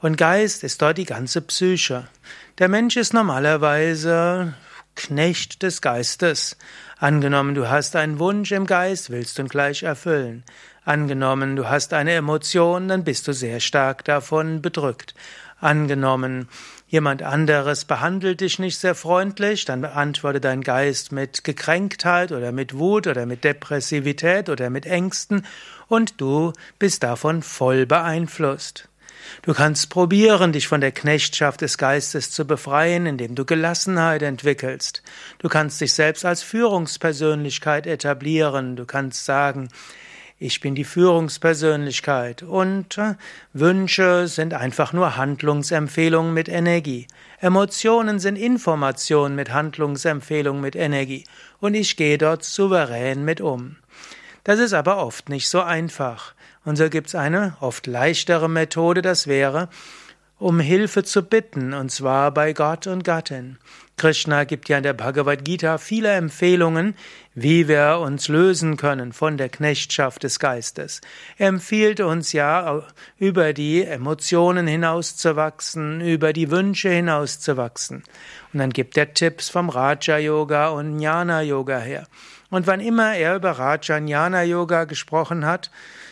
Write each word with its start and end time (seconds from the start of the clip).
Und 0.00 0.16
Geist 0.16 0.64
ist 0.64 0.80
dort 0.80 0.96
die 0.96 1.04
ganze 1.04 1.42
Psyche. 1.42 2.08
Der 2.56 2.68
Mensch 2.68 2.96
ist 2.96 3.12
normalerweise 3.12 4.54
Knecht 4.96 5.62
des 5.62 5.82
Geistes. 5.82 6.56
Angenommen, 6.96 7.54
du 7.54 7.68
hast 7.68 7.94
einen 7.94 8.18
Wunsch 8.18 8.50
im 8.52 8.64
Geist, 8.64 9.10
willst 9.10 9.36
du 9.36 9.42
ihn 9.42 9.48
gleich 9.48 9.82
erfüllen. 9.82 10.44
Angenommen, 10.82 11.54
du 11.54 11.68
hast 11.68 11.92
eine 11.92 12.12
Emotion, 12.12 12.88
dann 12.88 13.04
bist 13.04 13.28
du 13.28 13.34
sehr 13.34 13.60
stark 13.60 14.02
davon 14.06 14.62
bedrückt. 14.62 15.14
Angenommen, 15.60 16.48
jemand 16.86 17.22
anderes 17.22 17.84
behandelt 17.84 18.40
dich 18.40 18.60
nicht 18.60 18.78
sehr 18.78 18.94
freundlich, 18.94 19.64
dann 19.64 19.80
beantworte 19.80 20.40
dein 20.40 20.62
Geist 20.62 21.10
mit 21.10 21.42
Gekränktheit 21.42 22.30
oder 22.30 22.52
mit 22.52 22.78
Wut 22.78 23.08
oder 23.08 23.26
mit 23.26 23.42
Depressivität 23.42 24.48
oder 24.48 24.70
mit 24.70 24.86
Ängsten 24.86 25.44
und 25.88 26.20
du 26.20 26.52
bist 26.78 27.02
davon 27.02 27.42
voll 27.42 27.86
beeinflusst. 27.86 28.88
Du 29.42 29.52
kannst 29.52 29.90
probieren, 29.90 30.52
dich 30.52 30.68
von 30.68 30.80
der 30.80 30.92
Knechtschaft 30.92 31.60
des 31.60 31.76
Geistes 31.76 32.30
zu 32.30 32.46
befreien, 32.46 33.06
indem 33.06 33.34
du 33.34 33.44
Gelassenheit 33.44 34.22
entwickelst. 34.22 35.02
Du 35.38 35.48
kannst 35.48 35.80
dich 35.80 35.92
selbst 35.92 36.24
als 36.24 36.42
Führungspersönlichkeit 36.42 37.86
etablieren. 37.86 38.76
Du 38.76 38.86
kannst 38.86 39.24
sagen, 39.24 39.68
ich 40.38 40.60
bin 40.60 40.74
die 40.76 40.84
Führungspersönlichkeit 40.84 42.44
und 42.44 42.96
äh, 42.96 43.14
Wünsche 43.52 44.28
sind 44.28 44.54
einfach 44.54 44.92
nur 44.92 45.16
Handlungsempfehlungen 45.16 46.32
mit 46.32 46.48
Energie. 46.48 47.08
Emotionen 47.40 48.20
sind 48.20 48.36
Informationen 48.36 49.34
mit 49.34 49.52
Handlungsempfehlungen 49.52 50.62
mit 50.62 50.76
Energie 50.76 51.24
und 51.60 51.74
ich 51.74 51.96
gehe 51.96 52.18
dort 52.18 52.44
souverän 52.44 53.24
mit 53.24 53.40
um. 53.40 53.76
Das 54.44 54.60
ist 54.60 54.74
aber 54.74 54.98
oft 54.98 55.28
nicht 55.28 55.48
so 55.48 55.60
einfach. 55.60 56.34
Und 56.64 56.76
so 56.76 56.88
gibt 56.88 57.08
es 57.08 57.14
eine 57.14 57.56
oft 57.60 57.86
leichtere 57.86 58.48
Methode, 58.48 59.02
das 59.02 59.26
wäre, 59.26 59.68
um 60.38 60.60
Hilfe 60.60 61.02
zu 61.02 61.22
bitten, 61.22 61.74
und 61.74 61.90
zwar 61.90 62.32
bei 62.32 62.52
Gott 62.52 62.86
und 62.86 63.04
Gattin. 63.04 63.58
Krishna 63.96 64.44
gibt 64.44 64.68
ja 64.68 64.76
in 64.76 64.84
der 64.84 64.92
Bhagavad 64.92 65.44
Gita 65.44 65.76
viele 65.76 66.12
Empfehlungen, 66.12 66.94
wie 67.34 67.66
wir 67.66 67.98
uns 67.98 68.28
lösen 68.28 68.76
können 68.76 69.12
von 69.12 69.36
der 69.36 69.48
Knechtschaft 69.48 70.22
des 70.22 70.38
Geistes. 70.38 71.00
Er 71.36 71.48
empfiehlt 71.48 71.98
uns 72.00 72.32
ja, 72.32 72.84
über 73.18 73.52
die 73.52 73.82
Emotionen 73.82 74.68
hinauszuwachsen, 74.68 76.00
über 76.00 76.32
die 76.32 76.50
Wünsche 76.50 76.90
hinauszuwachsen. 76.90 78.04
Und 78.52 78.58
dann 78.60 78.70
gibt 78.70 78.96
er 78.96 79.12
Tipps 79.14 79.48
vom 79.48 79.68
Raja 79.68 80.18
Yoga 80.18 80.68
und 80.68 81.00
Jnana 81.00 81.42
Yoga 81.42 81.80
her. 81.80 82.06
Und 82.50 82.66
wann 82.66 82.80
immer 82.80 83.14
er 83.14 83.36
über 83.36 83.52
Raja 83.52 83.98
Jnana 83.98 84.42
Yoga 84.42 84.84
gesprochen 84.84 85.44
hat, 85.44 85.70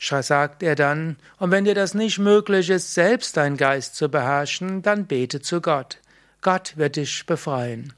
sagt 0.00 0.62
er 0.62 0.74
dann, 0.74 1.16
und 1.38 1.50
wenn 1.50 1.64
dir 1.64 1.74
das 1.74 1.94
nicht 1.94 2.18
möglich 2.18 2.70
ist, 2.70 2.94
selbst 2.94 3.36
dein 3.36 3.56
Geist 3.56 3.96
zu 3.96 4.08
beherrschen, 4.08 4.82
dann 4.82 5.06
bete 5.06 5.40
zu 5.40 5.60
Gott. 5.60 5.98
Gott 6.40 6.76
wird 6.76 6.96
dich 6.96 7.26
befreien. 7.26 7.92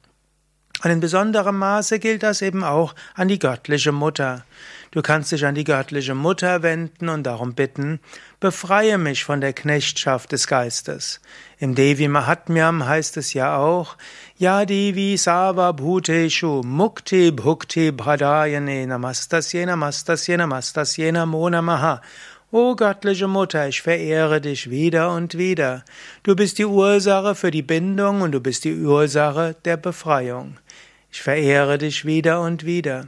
Und 0.83 0.91
in 0.91 1.01
besonderem 1.01 1.59
Maße 1.59 1.99
gilt 1.99 2.23
das 2.23 2.43
eben 2.43 2.65
auch 2.65 2.95
an 3.15 3.29
die 3.29 3.39
göttliche 3.39 3.93
Mutter. 3.93 4.45
Du 4.93 5.03
kannst 5.03 5.31
dich 5.31 5.47
an 5.47 5.55
die 5.55 5.65
göttliche 5.65 6.15
Mutter 6.17 6.63
wenden 6.63 7.09
und 7.09 7.23
darum 7.23 7.55
bitten, 7.55 8.01
befreie 8.41 8.99
mich 8.99 9.23
von 9.25 9.41
der 9.41 9.53
Knechtschaft 9.53 10.33
des 10.33 10.49
Geistes. 10.49 11.21
Im 11.59 11.77
Devi 11.77 12.09
Mahatmyam 12.09 12.85
heißt 12.85 13.17
es 13.19 13.33
ja 13.33 13.57
auch, 13.57 13.97
Ja 14.37 14.65
Devi 14.65 15.17
Sava 15.17 15.73
Bhuteshu 15.73 16.63
Mukti 16.65 17.31
Bhukti 17.31 17.93
Bhradayane 17.93 18.87
Namastasye 18.87 19.67
Namastasye 19.67 20.39
Namastasye 20.39 21.13
Namo 21.13 21.49
Namaha 21.51 22.01
O 22.53 22.75
göttliche 22.75 23.29
Mutter, 23.29 23.69
ich 23.69 23.81
verehre 23.81 24.41
dich 24.41 24.71
wieder 24.71 25.13
und 25.15 25.39
wieder. 25.39 25.85
Du 26.25 26.35
bist 26.35 26.59
die 26.59 26.65
Ursache 26.65 27.37
für 27.37 27.53
die 27.53 27.63
Bindung 27.63 28.23
und 28.23 28.33
du 28.33 28.41
bist 28.41 28.65
die 28.65 28.75
Ursache 28.75 29.55
der 29.65 29.77
Befreiung. 29.77 30.59
Ich 31.13 31.23
verehre 31.23 31.79
dich 31.79 32.05
wieder 32.05 32.41
und 32.41 32.67
wieder. 32.67 33.07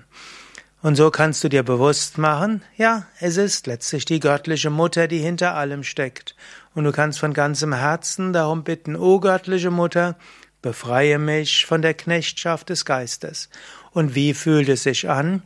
Und 0.81 0.95
so 0.95 1.11
kannst 1.11 1.43
du 1.43 1.49
dir 1.49 1.65
bewusst 1.65 2.19
machen, 2.19 2.63
ja, 2.77 3.09
es 3.19 3.37
ist 3.37 3.67
letztlich 3.67 4.05
die 4.05 4.21
göttliche 4.21 4.71
Mutter, 4.71 5.09
die 5.09 5.19
hinter 5.19 5.57
allem 5.57 5.83
steckt. 5.83 6.37
Und 6.77 6.85
du 6.85 6.93
kannst 6.93 7.19
von 7.19 7.33
ganzem 7.33 7.75
Herzen 7.75 8.33
darum 8.33 8.63
bitten, 8.63 8.95
o 8.95 9.19
göttliche 9.19 9.73
Mutter, 9.73 10.17
befreie 10.61 11.19
mich 11.19 11.67
von 11.67 11.83
der 11.83 11.95
Knechtschaft 11.95 12.69
des 12.69 12.85
Geistes. 12.85 13.49
Und 13.91 14.15
wie 14.15 14.35
fühlt 14.35 14.69
es 14.69 14.85
sich 14.85 15.11
an? 15.11 15.43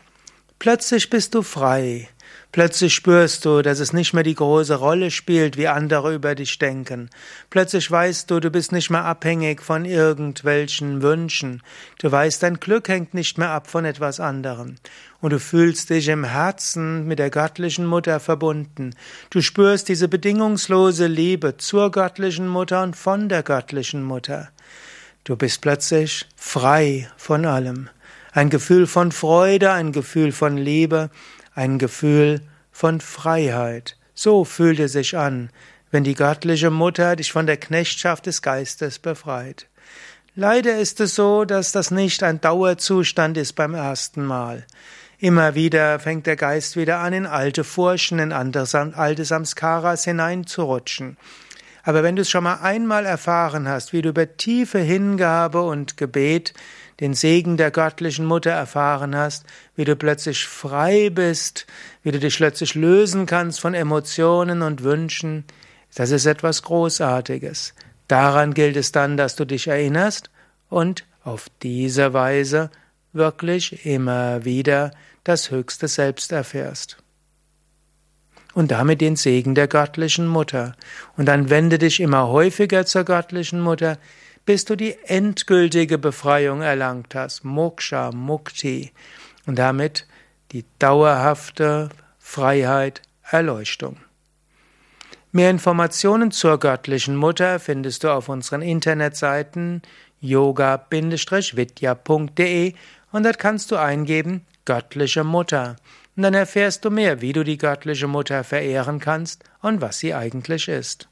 Plötzlich 0.58 1.08
bist 1.08 1.34
du 1.34 1.40
frei. 1.40 2.10
Plötzlich 2.56 2.94
spürst 2.94 3.44
du, 3.44 3.60
dass 3.60 3.80
es 3.80 3.92
nicht 3.92 4.14
mehr 4.14 4.22
die 4.22 4.34
große 4.34 4.76
Rolle 4.76 5.10
spielt, 5.10 5.58
wie 5.58 5.68
andere 5.68 6.14
über 6.14 6.34
dich 6.34 6.58
denken. 6.58 7.10
Plötzlich 7.50 7.90
weißt 7.90 8.30
du, 8.30 8.40
du 8.40 8.50
bist 8.50 8.72
nicht 8.72 8.88
mehr 8.88 9.04
abhängig 9.04 9.60
von 9.60 9.84
irgendwelchen 9.84 11.02
Wünschen. 11.02 11.62
Du 11.98 12.10
weißt, 12.10 12.42
dein 12.42 12.58
Glück 12.58 12.88
hängt 12.88 13.12
nicht 13.12 13.36
mehr 13.36 13.50
ab 13.50 13.68
von 13.68 13.84
etwas 13.84 14.20
anderem. 14.20 14.76
Und 15.20 15.34
du 15.34 15.38
fühlst 15.38 15.90
dich 15.90 16.08
im 16.08 16.24
Herzen 16.24 17.06
mit 17.06 17.18
der 17.18 17.28
göttlichen 17.28 17.84
Mutter 17.84 18.20
verbunden. 18.20 18.94
Du 19.28 19.42
spürst 19.42 19.90
diese 19.90 20.08
bedingungslose 20.08 21.08
Liebe 21.08 21.58
zur 21.58 21.90
göttlichen 21.90 22.48
Mutter 22.48 22.82
und 22.82 22.96
von 22.96 23.28
der 23.28 23.42
göttlichen 23.42 24.02
Mutter. 24.02 24.48
Du 25.24 25.36
bist 25.36 25.60
plötzlich 25.60 26.24
frei 26.36 27.06
von 27.18 27.44
allem. 27.44 27.90
Ein 28.32 28.48
Gefühl 28.48 28.86
von 28.86 29.12
Freude, 29.12 29.72
ein 29.72 29.92
Gefühl 29.92 30.32
von 30.32 30.56
Liebe, 30.56 31.10
ein 31.56 31.78
Gefühl 31.78 32.42
von 32.70 33.00
Freiheit. 33.00 33.96
So 34.14 34.44
fühlt 34.44 34.78
es 34.78 34.92
sich 34.92 35.16
an, 35.16 35.50
wenn 35.90 36.04
die 36.04 36.14
göttliche 36.14 36.70
Mutter 36.70 37.16
dich 37.16 37.32
von 37.32 37.46
der 37.46 37.56
Knechtschaft 37.56 38.26
des 38.26 38.42
Geistes 38.42 38.98
befreit. 38.98 39.66
Leider 40.34 40.78
ist 40.78 41.00
es 41.00 41.14
so, 41.14 41.46
dass 41.46 41.72
das 41.72 41.90
nicht 41.90 42.22
ein 42.22 42.40
Dauerzustand 42.40 43.38
ist 43.38 43.54
beim 43.54 43.72
ersten 43.72 44.24
Mal. 44.24 44.66
Immer 45.18 45.54
wieder 45.54 45.98
fängt 45.98 46.26
der 46.26 46.36
Geist 46.36 46.76
wieder 46.76 46.98
an, 46.98 47.14
in 47.14 47.26
alte 47.26 47.64
Furchen, 47.64 48.18
in 48.18 48.32
alte 48.32 49.24
Samskaras 49.24 50.04
hineinzurutschen. 50.04 51.16
Aber 51.84 52.02
wenn 52.02 52.16
du 52.16 52.22
es 52.22 52.28
schon 52.28 52.44
mal 52.44 52.58
einmal 52.60 53.06
erfahren 53.06 53.66
hast, 53.66 53.94
wie 53.94 54.02
du 54.02 54.10
über 54.10 54.36
tiefe 54.36 54.80
Hingabe 54.80 55.62
und 55.62 55.96
Gebet 55.96 56.52
den 57.00 57.14
Segen 57.14 57.56
der 57.56 57.70
göttlichen 57.70 58.24
Mutter 58.24 58.50
erfahren 58.50 59.14
hast, 59.14 59.44
wie 59.74 59.84
du 59.84 59.96
plötzlich 59.96 60.46
frei 60.46 61.10
bist, 61.10 61.66
wie 62.02 62.10
du 62.10 62.18
dich 62.18 62.36
plötzlich 62.36 62.74
lösen 62.74 63.26
kannst 63.26 63.60
von 63.60 63.74
Emotionen 63.74 64.62
und 64.62 64.82
Wünschen, 64.82 65.44
das 65.94 66.10
ist 66.10 66.26
etwas 66.26 66.62
Großartiges. 66.62 67.74
Daran 68.08 68.54
gilt 68.54 68.76
es 68.76 68.92
dann, 68.92 69.16
dass 69.16 69.36
du 69.36 69.44
dich 69.44 69.68
erinnerst 69.68 70.30
und 70.68 71.04
auf 71.22 71.46
diese 71.62 72.12
Weise 72.12 72.70
wirklich 73.12 73.86
immer 73.86 74.44
wieder 74.44 74.92
das 75.24 75.50
höchste 75.50 75.88
Selbst 75.88 76.32
erfährst 76.32 76.98
und 78.56 78.70
damit 78.70 79.02
den 79.02 79.16
Segen 79.16 79.54
der 79.54 79.68
göttlichen 79.68 80.26
Mutter. 80.26 80.76
Und 81.18 81.26
dann 81.26 81.50
wende 81.50 81.76
dich 81.78 82.00
immer 82.00 82.28
häufiger 82.28 82.86
zur 82.86 83.04
göttlichen 83.04 83.60
Mutter, 83.60 83.98
bis 84.46 84.64
du 84.64 84.76
die 84.76 84.96
endgültige 85.04 85.98
Befreiung 85.98 86.62
erlangt 86.62 87.14
hast, 87.14 87.44
Moksha, 87.44 88.12
Mukti, 88.12 88.92
und 89.44 89.58
damit 89.58 90.06
die 90.52 90.64
dauerhafte 90.78 91.90
Freiheit, 92.18 93.02
Erleuchtung. 93.22 93.98
Mehr 95.32 95.50
Informationen 95.50 96.30
zur 96.30 96.58
göttlichen 96.58 97.16
Mutter 97.16 97.58
findest 97.58 98.04
du 98.04 98.10
auf 98.10 98.28
unseren 98.30 98.62
Internetseiten 98.62 99.82
yoga-vidya.de 100.20 101.04
und 103.12 103.22
dort 103.22 103.38
kannst 103.38 103.70
du 103.70 103.76
eingeben 103.76 104.46
göttliche 104.64 105.24
Mutter. 105.24 105.76
Und 106.16 106.22
dann 106.22 106.34
erfährst 106.34 106.84
du 106.84 106.90
mehr, 106.90 107.20
wie 107.20 107.32
du 107.32 107.44
die 107.44 107.58
göttliche 107.58 108.06
Mutter 108.06 108.44
verehren 108.44 109.00
kannst 109.00 109.44
und 109.60 109.80
was 109.82 109.98
sie 109.98 110.14
eigentlich 110.14 110.68
ist. 110.68 111.08